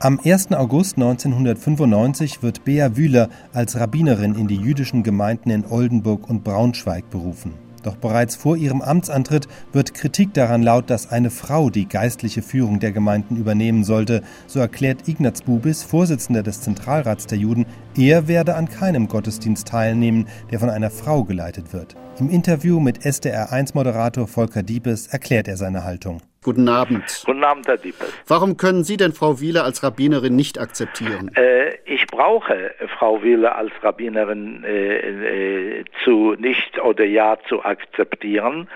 Am 0.00 0.20
1. 0.22 0.52
August 0.52 0.94
1995 0.94 2.40
wird 2.40 2.64
Bea 2.64 2.96
Wühler 2.96 3.28
als 3.52 3.80
Rabbinerin 3.80 4.36
in 4.36 4.46
die 4.46 4.54
jüdischen 4.54 5.02
Gemeinden 5.02 5.50
in 5.50 5.66
Oldenburg 5.66 6.30
und 6.30 6.44
Braunschweig 6.44 7.10
berufen. 7.10 7.54
Doch 7.82 7.96
bereits 7.96 8.36
vor 8.36 8.56
ihrem 8.56 8.80
Amtsantritt 8.80 9.48
wird 9.72 9.94
Kritik 9.94 10.32
daran 10.34 10.62
laut, 10.62 10.88
dass 10.88 11.10
eine 11.10 11.30
Frau 11.30 11.68
die 11.68 11.88
geistliche 11.88 12.42
Führung 12.42 12.78
der 12.78 12.92
Gemeinden 12.92 13.34
übernehmen 13.34 13.82
sollte. 13.82 14.22
So 14.46 14.60
erklärt 14.60 15.08
Ignaz 15.08 15.42
Bubis, 15.42 15.82
Vorsitzender 15.82 16.44
des 16.44 16.60
Zentralrats 16.60 17.26
der 17.26 17.38
Juden, 17.38 17.66
er 17.96 18.28
werde 18.28 18.54
an 18.54 18.68
keinem 18.68 19.08
Gottesdienst 19.08 19.66
teilnehmen, 19.66 20.28
der 20.52 20.60
von 20.60 20.70
einer 20.70 20.90
Frau 20.90 21.24
geleitet 21.24 21.72
wird. 21.72 21.96
Im 22.20 22.30
Interview 22.30 22.78
mit 22.78 23.00
SDR1-Moderator 23.00 24.28
Volker 24.28 24.62
Diepes 24.62 25.08
erklärt 25.08 25.48
er 25.48 25.56
seine 25.56 25.82
Haltung. 25.82 26.20
Guten 26.48 26.66
Abend. 26.70 27.24
Guten 27.26 27.44
Abend, 27.44 27.68
Herr 27.68 27.76
Diepes. 27.76 28.10
Warum 28.26 28.56
können 28.56 28.82
Sie 28.82 28.96
denn 28.96 29.12
Frau 29.12 29.38
Wieler 29.38 29.64
als 29.64 29.82
Rabbinerin 29.82 30.34
nicht 30.34 30.58
akzeptieren? 30.58 31.30
Äh, 31.36 31.74
ich 31.84 32.06
brauche 32.06 32.74
Frau 32.98 33.22
Wieler 33.22 33.54
als 33.54 33.70
Rabbinerin 33.82 34.64
äh, 34.64 35.80
äh, 35.80 35.84
zu 36.04 36.36
nicht 36.38 36.80
oder 36.80 37.04
ja 37.04 37.36
zu 37.50 37.62
akzeptieren. 37.62 38.66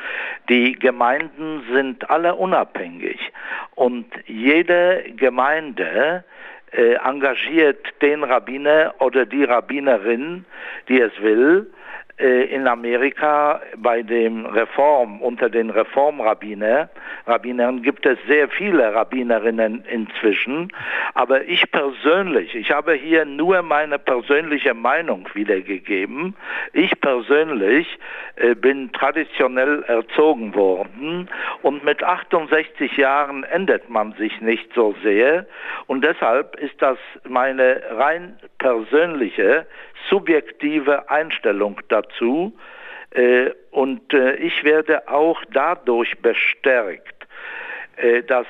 Die 0.50 0.74
Gemeinden 0.74 1.62
sind 1.72 2.10
alle 2.10 2.34
unabhängig 2.34 3.18
und 3.74 4.04
jede 4.26 5.04
Gemeinde 5.16 6.24
äh, 6.72 6.96
engagiert 6.96 7.86
den 8.02 8.22
Rabbiner 8.22 8.96
oder 8.98 9.24
die 9.24 9.44
Rabbinerin, 9.44 10.44
die 10.90 11.00
es 11.00 11.12
will, 11.22 11.72
in 12.22 12.68
Amerika 12.68 13.60
bei 13.76 14.02
dem 14.02 14.46
Reform, 14.46 15.20
unter 15.20 15.50
den 15.50 15.70
Reformrabbiner, 15.70 16.88
Rabbinern 17.26 17.82
gibt 17.82 18.06
es 18.06 18.18
sehr 18.26 18.48
viele 18.48 18.94
Rabbinerinnen 18.94 19.84
inzwischen, 19.84 20.72
aber 21.14 21.44
ich 21.44 21.70
persönlich, 21.70 22.54
ich 22.54 22.70
habe 22.70 22.94
hier 22.94 23.24
nur 23.24 23.62
meine 23.62 23.98
persönliche 23.98 24.74
Meinung 24.74 25.28
wiedergegeben. 25.34 26.36
Ich 26.72 27.00
persönlich 27.00 27.98
äh, 28.36 28.54
bin 28.54 28.92
traditionell 28.92 29.82
erzogen 29.84 30.54
worden 30.54 31.28
und 31.62 31.84
mit 31.84 32.02
68 32.02 32.96
Jahren 32.96 33.44
ändert 33.44 33.88
man 33.88 34.12
sich 34.12 34.40
nicht 34.40 34.72
so 34.74 34.94
sehr. 35.02 35.46
Und 35.86 36.04
deshalb 36.04 36.56
ist 36.56 36.80
das 36.80 36.98
meine 37.28 37.82
rein 37.90 38.36
persönliche 38.58 39.66
subjektive 40.08 41.08
Einstellung 41.10 41.80
dazu 41.88 42.11
äh, 43.14 43.50
und 43.70 44.12
äh, 44.14 44.36
ich 44.36 44.64
werde 44.64 45.08
auch 45.08 45.42
dadurch 45.52 46.18
bestärkt, 46.20 47.26
äh, 47.96 48.22
dass 48.22 48.46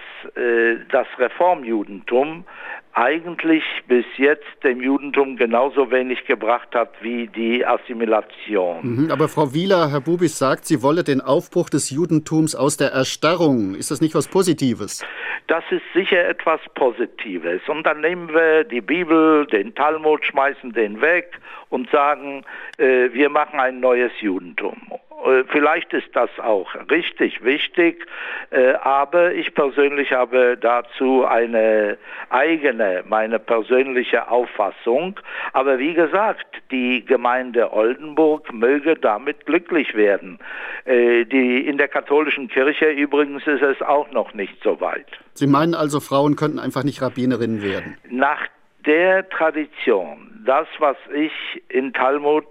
das 0.89 1.07
Reformjudentum 1.19 2.45
eigentlich 2.93 3.65
bis 3.89 4.05
jetzt 4.17 4.45
dem 4.63 4.81
Judentum 4.81 5.37
genauso 5.37 5.91
wenig 5.91 6.25
gebracht 6.27 6.69
hat 6.75 6.91
wie 7.01 7.27
die 7.27 7.65
Assimilation. 7.67 8.79
Mhm, 8.83 9.11
aber 9.11 9.29
Frau 9.29 9.53
Wieler, 9.53 9.91
Herr 9.91 10.01
Bubis 10.01 10.39
sagt, 10.39 10.67
sie 10.67 10.83
wolle 10.83 11.03
den 11.03 11.21
Aufbruch 11.21 11.71
des 11.71 11.91
Judentums 11.91 12.55
aus 12.55 12.77
der 12.77 12.93
Erstarrung. 12.93 13.75
Ist 13.75 13.91
das 13.91 14.01
nicht 14.01 14.15
was 14.15 14.29
Positives? 14.29 15.05
Das 15.47 15.65
ist 15.71 15.83
sicher 15.93 16.27
etwas 16.27 16.61
Positives. 16.75 17.61
Und 17.69 17.85
dann 17.85 18.01
nehmen 18.01 18.33
wir 18.33 18.65
die 18.65 18.81
Bibel, 18.81 19.47
den 19.47 19.75
Talmud, 19.75 20.25
schmeißen 20.25 20.73
den 20.73 21.01
weg 21.01 21.39
und 21.69 21.91
sagen, 21.91 22.45
äh, 22.79 23.13
wir 23.13 23.29
machen 23.29 23.59
ein 23.61 23.81
neues 23.81 24.13
Judentum. 24.21 24.77
Äh, 25.25 25.45
vielleicht 25.49 25.93
ist 25.93 26.09
das 26.15 26.31
auch 26.39 26.69
richtig 26.91 27.45
wichtig, 27.45 28.07
äh, 28.51 28.73
aber 28.75 29.33
ich 29.33 29.55
persönlich 29.55 30.13
habe 30.13 30.57
dazu 30.61 31.25
eine 31.25 31.99
eigene, 32.31 33.05
meine 33.07 33.39
persönliche 33.39 34.31
Auffassung. 34.31 35.19
Aber 35.53 35.79
wie 35.79 35.95
gesagt, 35.95 36.47
die 36.71 37.05
Gemeinde 37.05 37.73
Oldenburg 37.73 38.53
möge 38.53 38.97
damit 38.97 39.47
glücklich 39.47 39.95
werden. 39.95 40.39
Äh, 40.85 41.25
die, 41.25 41.67
in 41.67 41.79
der 41.79 41.89
katholischen 41.89 42.49
Kirche 42.49 42.91
übrigens 42.91 43.47
ist 43.47 43.63
es 43.63 43.81
auch 43.83 44.11
noch 44.11 44.35
nicht 44.35 44.63
so 44.63 44.81
weit. 44.81 45.07
Sie 45.35 45.47
meinen 45.47 45.75
also, 45.75 46.01
Frauen 46.01 46.37
könnten 46.37 46.59
einfach 46.59 46.85
nicht 46.85 47.01
Rabbinerinnen 47.01 47.63
werden? 47.63 47.97
Nach 48.11 48.41
der 48.87 49.29
Tradition, 49.29 50.43
das, 50.45 50.67
was 50.79 50.97
ich 51.15 51.33
in 51.69 51.93
Talmud 51.93 52.47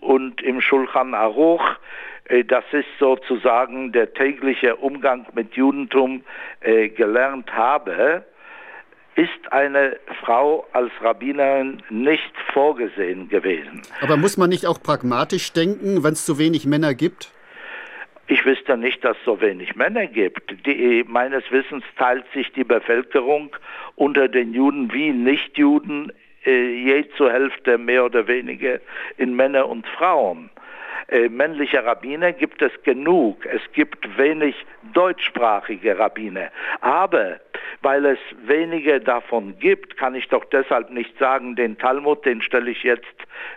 und 0.00 0.42
im 0.42 0.60
Schulchan 0.60 1.14
Aruch, 1.14 1.64
äh, 2.24 2.44
das 2.44 2.64
ist 2.72 2.88
sozusagen 2.98 3.92
der 3.92 4.12
tägliche 4.12 4.76
Umgang 4.76 5.26
mit 5.34 5.54
Judentum 5.54 6.22
äh, 6.60 6.88
gelernt 6.88 7.52
habe, 7.52 8.24
ist 9.18 9.52
eine 9.52 9.96
Frau 10.20 10.64
als 10.72 10.92
Rabbinerin 11.00 11.82
nicht 11.90 12.32
vorgesehen 12.52 13.28
gewesen. 13.28 13.82
Aber 14.00 14.16
muss 14.16 14.36
man 14.36 14.48
nicht 14.48 14.64
auch 14.64 14.80
pragmatisch 14.80 15.52
denken, 15.52 16.04
wenn 16.04 16.12
es 16.12 16.24
zu 16.24 16.38
wenig 16.38 16.66
Männer 16.66 16.94
gibt? 16.94 17.32
Ich 18.28 18.44
wüsste 18.44 18.76
nicht, 18.76 19.02
dass 19.04 19.16
es 19.16 19.24
so 19.24 19.40
wenig 19.40 19.74
Männer 19.74 20.06
gibt. 20.06 20.64
Die, 20.66 21.04
meines 21.08 21.50
Wissens 21.50 21.82
teilt 21.96 22.26
sich 22.32 22.52
die 22.52 22.62
Bevölkerung 22.62 23.56
unter 23.96 24.28
den 24.28 24.52
Juden 24.52 24.92
wie 24.92 25.10
Nichtjuden 25.10 26.12
je 26.50 27.08
zur 27.16 27.32
Hälfte 27.32 27.78
mehr 27.78 28.04
oder 28.04 28.26
weniger 28.26 28.78
in 29.16 29.34
Männer 29.34 29.68
und 29.68 29.86
Frauen. 29.86 30.50
Äh, 31.08 31.28
männliche 31.28 31.82
Rabbiner 31.84 32.32
gibt 32.32 32.60
es 32.60 32.72
genug. 32.82 33.46
Es 33.46 33.62
gibt 33.72 34.18
wenig 34.18 34.54
deutschsprachige 34.92 35.98
Rabbiner. 35.98 36.50
Aber 36.80 37.40
weil 37.82 38.04
es 38.06 38.18
wenige 38.44 39.00
davon 39.00 39.58
gibt, 39.58 39.96
kann 39.96 40.14
ich 40.14 40.28
doch 40.28 40.44
deshalb 40.46 40.90
nicht 40.90 41.16
sagen, 41.18 41.56
den 41.56 41.78
Talmud, 41.78 42.24
den 42.24 42.42
stelle 42.42 42.70
ich 42.70 42.82
jetzt 42.82 43.06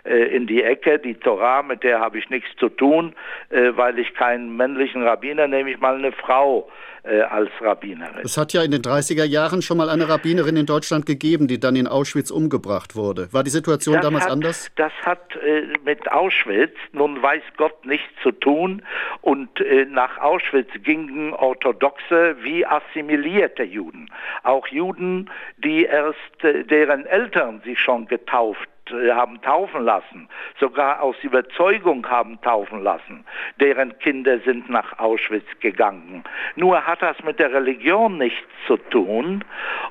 äh, 0.04 0.34
in 0.34 0.46
die 0.46 0.62
Ecke, 0.62 0.98
die 0.98 1.14
Torah, 1.14 1.62
mit 1.62 1.82
der 1.82 2.00
habe 2.00 2.18
ich 2.18 2.30
nichts 2.30 2.48
zu 2.58 2.68
tun, 2.68 3.14
äh, 3.50 3.72
weil 3.74 3.98
ich 3.98 4.14
keinen 4.14 4.56
männlichen 4.56 5.02
Rabbiner, 5.02 5.48
nehme 5.48 5.70
ich 5.70 5.80
mal 5.80 5.96
eine 5.96 6.12
Frau 6.12 6.68
äh, 7.04 7.20
als 7.20 7.50
Rabbinerin. 7.60 8.20
Es 8.22 8.36
hat 8.36 8.52
ja 8.52 8.62
in 8.62 8.70
den 8.70 8.82
30er 8.82 9.24
Jahren 9.24 9.62
schon 9.62 9.76
mal 9.76 9.88
eine 9.88 10.08
Rabbinerin 10.08 10.56
in 10.56 10.66
Deutschland 10.66 11.06
gegeben, 11.06 11.48
die 11.48 11.58
dann 11.58 11.74
in 11.74 11.86
Auschwitz 11.86 12.30
umgebracht 12.30 12.94
wurde. 12.94 13.28
War 13.32 13.42
die 13.42 13.50
Situation 13.50 13.96
das 13.96 14.04
damals 14.04 14.24
hat, 14.24 14.30
anders? 14.30 14.70
Das 14.76 14.92
hat 15.04 15.34
äh, 15.36 15.62
mit 15.84 16.10
Auschwitz, 16.12 16.76
nun 16.92 17.20
weiß 17.20 17.42
Gott, 17.56 17.84
nichts 17.84 18.08
zu 18.22 18.30
tun. 18.30 18.82
Und 19.20 19.60
äh, 19.60 19.84
nach 19.86 20.18
Auschwitz 20.18 20.70
gingen 20.82 21.32
orthodoxe 21.32 22.36
wie 22.42 22.64
assimilierte 22.64 23.64
Juden. 23.64 24.08
Auch 24.42 24.66
Juden, 24.68 25.30
die 25.58 25.84
erst, 25.84 26.44
äh, 26.44 26.64
deren 26.64 27.06
Eltern 27.06 27.60
sich 27.64 27.78
schon 27.78 28.06
getauft 28.06 28.68
haben 28.90 29.40
taufen 29.42 29.84
lassen, 29.84 30.28
sogar 30.58 31.02
aus 31.02 31.16
Überzeugung 31.22 32.08
haben 32.08 32.40
taufen 32.40 32.82
lassen. 32.82 33.24
Deren 33.60 33.98
Kinder 33.98 34.38
sind 34.40 34.68
nach 34.68 34.98
Auschwitz 34.98 35.46
gegangen. 35.60 36.24
Nur 36.56 36.86
hat 36.86 37.02
das 37.02 37.22
mit 37.22 37.38
der 37.38 37.52
Religion 37.52 38.18
nichts 38.18 38.48
zu 38.66 38.76
tun. 38.76 39.44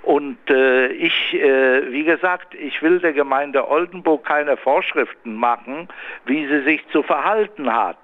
Und 0.04 0.38
äh, 0.50 0.88
ich, 0.88 1.34
äh, 1.34 1.92
wie 1.92 2.04
gesagt, 2.04 2.54
ich 2.56 2.82
will 2.82 3.00
der 3.00 3.14
Gemeinde 3.14 3.70
Oldenburg 3.70 4.26
keine 4.26 4.58
Vorschriften 4.58 5.36
machen, 5.36 5.88
wie 6.26 6.46
sie 6.48 6.62
sich 6.64 6.88
zu 6.90 7.04
verhalten 7.04 7.74
hat. 7.74 7.98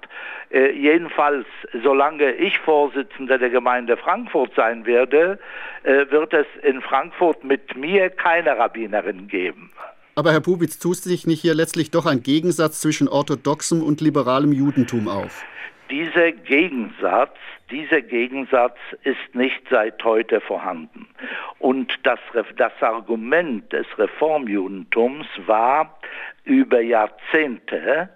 Äh, 0.50 0.70
jedenfalls, 0.72 1.46
solange 1.82 2.32
ich 2.32 2.58
Vorsitzender 2.60 3.38
der 3.38 3.50
Gemeinde 3.50 3.96
Frankfurt 3.96 4.54
sein 4.54 4.86
werde, 4.86 5.38
äh, 5.82 6.06
wird 6.10 6.32
es 6.32 6.46
in 6.62 6.80
Frankfurt 6.80 7.44
mit 7.44 7.76
mir 7.76 8.08
keine 8.10 8.56
Rabbinerin 8.56 9.28
geben. 9.28 9.70
Aber 10.18 10.32
Herr 10.32 10.40
Pubitz, 10.40 10.80
tust 10.80 11.04
sich 11.04 11.28
nicht 11.28 11.42
hier 11.42 11.54
letztlich 11.54 11.92
doch 11.92 12.04
ein 12.04 12.24
Gegensatz 12.24 12.80
zwischen 12.80 13.06
orthodoxem 13.06 13.84
und 13.84 14.00
liberalem 14.00 14.50
Judentum 14.50 15.06
auf? 15.06 15.44
Dieser 15.92 16.32
Gegensatz, 16.32 17.36
dieser 17.70 18.02
Gegensatz 18.02 18.76
ist 19.04 19.32
nicht 19.34 19.62
seit 19.70 20.02
heute 20.02 20.40
vorhanden. 20.40 21.06
Und 21.60 21.92
das, 22.02 22.18
das 22.56 22.72
Argument 22.80 23.72
des 23.72 23.86
Reformjudentums 23.96 25.28
war 25.46 26.00
über 26.42 26.80
Jahrzehnte, 26.80 28.08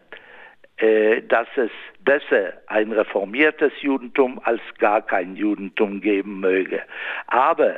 äh, 0.79 1.23
dass 1.23 1.47
es 1.55 1.71
besser 2.01 2.55
ein 2.67 2.91
reformiertes 2.91 3.75
Judentum 3.81 4.41
als 4.43 4.61
gar 4.81 5.03
kein 5.03 5.37
Judentum 5.37 6.01
geben 6.01 6.41
möge. 6.41 6.83
Aber 7.29 7.77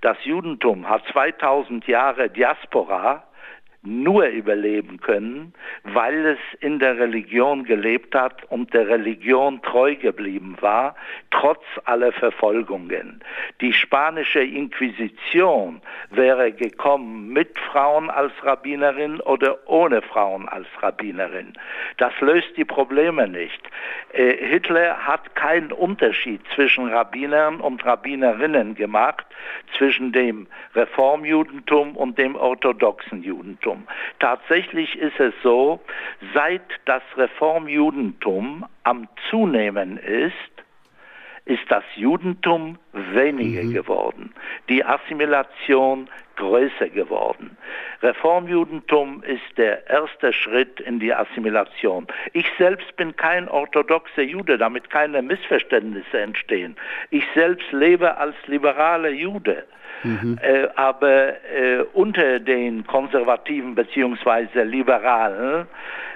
das 0.00 0.16
Judentum 0.22 0.88
hat 0.88 1.02
2000 1.10 1.88
Jahre 1.88 2.30
Diaspora 2.30 3.24
nur 3.84 4.26
überleben 4.26 5.00
können, 5.00 5.52
weil 5.84 6.26
es 6.26 6.38
in 6.60 6.78
der 6.78 6.98
Religion 6.98 7.64
gelebt 7.64 8.14
hat 8.14 8.44
und 8.50 8.72
der 8.72 8.88
Religion 8.88 9.60
treu 9.62 9.94
geblieben 9.94 10.56
war, 10.60 10.96
trotz 11.30 11.62
aller 11.84 12.12
Verfolgungen. 12.12 13.22
Die 13.60 13.72
spanische 13.72 14.42
Inquisition 14.42 15.82
wäre 16.10 16.52
gekommen 16.52 17.28
mit 17.28 17.58
Frauen 17.58 18.10
als 18.10 18.32
Rabbinerin 18.42 19.20
oder 19.20 19.58
ohne 19.68 20.02
Frauen 20.02 20.48
als 20.48 20.66
Rabbinerin. 20.80 21.52
Das 21.98 22.12
löst 22.20 22.56
die 22.56 22.64
Probleme 22.64 23.28
nicht. 23.28 23.60
Äh, 24.12 24.36
Hitler 24.46 25.06
hat 25.06 25.34
keinen 25.34 25.72
Unterschied 25.72 26.40
zwischen 26.54 26.88
Rabbinern 26.88 27.60
und 27.60 27.84
Rabbinerinnen 27.84 28.74
gemacht, 28.74 29.26
zwischen 29.76 30.12
dem 30.12 30.46
Reformjudentum 30.74 31.96
und 31.96 32.18
dem 32.18 32.36
orthodoxen 32.36 33.22
Judentum. 33.22 33.73
Tatsächlich 34.18 34.96
ist 34.96 35.18
es 35.18 35.34
so, 35.42 35.80
seit 36.32 36.62
das 36.84 37.02
Reformjudentum 37.16 38.64
am 38.82 39.08
Zunehmen 39.30 39.98
ist, 39.98 40.32
ist 41.46 41.64
das 41.68 41.84
Judentum 41.94 42.78
weniger 42.92 43.62
mhm. 43.62 43.72
geworden, 43.72 44.34
die 44.68 44.84
Assimilation 44.84 46.08
größer 46.36 46.88
geworden. 46.88 47.56
Reformjudentum 48.02 49.22
ist 49.22 49.56
der 49.56 49.88
erste 49.88 50.32
Schritt 50.32 50.80
in 50.80 51.00
die 51.00 51.12
Assimilation. 51.12 52.06
Ich 52.32 52.46
selbst 52.58 52.96
bin 52.96 53.16
kein 53.16 53.48
orthodoxer 53.48 54.22
Jude, 54.22 54.58
damit 54.58 54.90
keine 54.90 55.22
Missverständnisse 55.22 56.20
entstehen. 56.20 56.76
Ich 57.10 57.24
selbst 57.34 57.70
lebe 57.72 58.16
als 58.16 58.34
liberaler 58.46 59.10
Jude. 59.10 59.64
Mhm. 60.02 60.38
Äh, 60.42 60.68
aber 60.76 61.28
äh, 61.50 61.84
unter 61.94 62.38
den 62.38 62.86
Konservativen 62.86 63.74
bzw. 63.74 64.62
Liberalen 64.64 65.66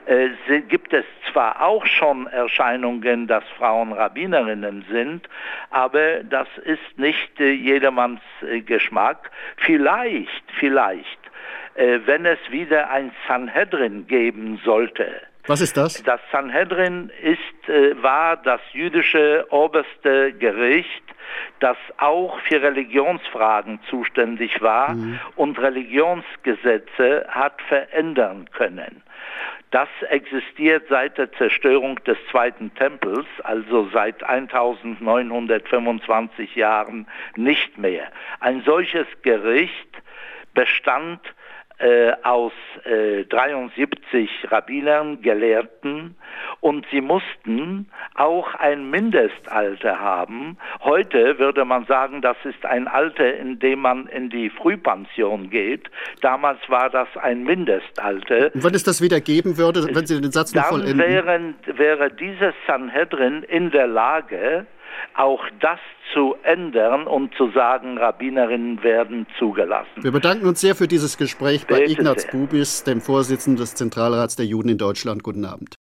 äh, 0.09 0.61
gibt 0.69 0.93
es 0.93 1.05
zwar 1.31 1.62
auch 1.62 1.85
schon 1.85 2.26
Erscheinungen, 2.29 3.26
dass 3.26 3.44
Frauen 3.59 3.93
Rabbinerinnen 3.93 4.85
sind, 4.91 5.29
aber 5.71 6.23
das 6.25 6.49
ist 6.64 6.99
nicht 6.99 7.38
äh, 7.41 7.50
jedermanns 7.53 8.21
äh, 8.41 8.61
Geschmack. 8.61 9.31
Vielleicht, 9.59 10.07
vielleicht, 10.58 11.19
äh, 11.75 12.00
wenn 12.05 12.26
es 12.26 12.38
wieder 12.50 12.90
ein 12.90 13.12
Sanhedrin 13.26 14.06
geben 14.06 14.60
sollte, 14.64 15.06
was 15.46 15.62
ist 15.62 15.78
das? 15.78 16.02
Das 16.02 16.20
Sanhedrin 16.31 17.10
ist, 17.22 17.69
äh, 17.70 18.02
war 18.02 18.37
das 18.37 18.60
jüdische 18.75 19.46
oberste 19.49 20.34
Gericht 20.34 21.02
das 21.60 21.76
auch 21.99 22.38
für 22.40 22.62
Religionsfragen 22.62 23.81
zuständig 23.88 24.60
war 24.60 24.94
mhm. 24.94 25.19
und 25.37 25.58
Religionsgesetze 25.58 27.26
hat 27.28 27.61
verändern 27.69 28.49
können. 28.52 29.02
Das 29.70 29.88
existiert 30.09 30.87
seit 30.88 31.19
der 31.19 31.31
Zerstörung 31.32 32.03
des 32.05 32.17
Zweiten 32.31 32.75
Tempels, 32.75 33.26
also 33.43 33.87
seit 33.93 34.25
1925 34.25 36.56
Jahren 36.56 37.06
nicht 37.37 37.76
mehr. 37.76 38.11
Ein 38.41 38.62
solches 38.62 39.06
Gericht 39.23 40.03
bestand 40.55 41.20
äh, 41.78 42.12
aus 42.22 42.52
äh, 42.84 43.25
73 43.25 44.28
Rabbinern, 44.50 45.22
Gelehrten 45.22 46.16
und 46.60 46.86
sie 46.90 47.00
mussten 47.00 47.88
auch 48.14 48.54
ein 48.54 48.90
Mindestalter 48.90 50.00
haben. 50.00 50.58
Heute 50.80 51.38
würde 51.38 51.64
man 51.64 51.86
sagen, 51.86 52.20
das 52.20 52.36
ist 52.44 52.64
ein 52.66 52.88
Alter, 52.88 53.36
in 53.36 53.58
dem 53.58 53.80
man 53.80 54.06
in 54.08 54.28
die 54.30 54.50
Frühpension 54.50 55.50
geht. 55.50 55.88
Damals 56.20 56.58
war 56.69 56.90
das 56.90 57.08
ein 57.22 57.44
Mindestalter. 57.44 58.54
Und 58.54 58.64
wenn 58.64 58.75
es 58.75 58.82
das 58.82 59.00
wieder 59.00 59.20
geben 59.20 59.56
würde, 59.56 59.86
wenn 59.94 60.06
Sie 60.06 60.20
den 60.20 60.32
Satz 60.32 60.54
noch 60.54 60.64
vollenden? 60.64 60.98
Dann 60.98 61.08
wären, 61.08 61.54
wäre 61.76 62.10
dieses 62.10 62.54
Sanhedrin 62.66 63.44
in 63.44 63.70
der 63.70 63.86
Lage, 63.86 64.66
auch 65.14 65.44
das 65.61 65.79
zu 66.12 66.37
ändern 66.43 67.06
und 67.06 67.35
zu 67.35 67.50
sagen, 67.50 67.99
Rabbinerinnen 67.99 68.82
werden 68.82 69.26
zugelassen. 69.38 70.02
Wir 70.02 70.12
bedanken 70.12 70.46
uns 70.46 70.61
sehr 70.61 70.75
für 70.75 70.88
dieses 70.88 71.19
Gespräch 71.19 71.67
bei 71.67 71.81
Bitte 71.81 71.93
Ignaz 71.93 72.23
sehr. 72.23 72.32
Bubis, 72.32 72.85
dem 72.85 73.00
Vorsitzenden 73.00 73.61
des 73.61 73.75
Zentralrats 73.75 74.37
der 74.37 74.46
Juden 74.46 74.70
in 74.70 74.79
Deutschland. 74.79 75.23
Guten 75.23 75.44
Abend. 75.44 75.76